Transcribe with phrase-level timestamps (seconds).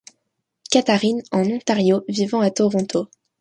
[0.71, 3.07] Catharines en Ontario, vivant à Toronto.